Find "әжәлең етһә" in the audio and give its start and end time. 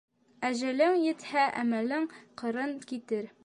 0.47-1.45